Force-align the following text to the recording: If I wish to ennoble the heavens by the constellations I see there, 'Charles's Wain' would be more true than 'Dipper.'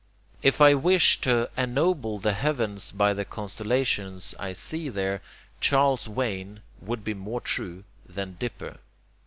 If 0.41 0.61
I 0.61 0.73
wish 0.73 1.21
to 1.21 1.47
ennoble 1.55 2.17
the 2.17 2.33
heavens 2.33 2.91
by 2.91 3.13
the 3.13 3.23
constellations 3.23 4.33
I 4.39 4.51
see 4.53 4.89
there, 4.89 5.21
'Charles's 5.59 6.09
Wain' 6.09 6.61
would 6.81 7.03
be 7.03 7.13
more 7.13 7.39
true 7.39 7.83
than 8.07 8.33
'Dipper.' 8.39 8.77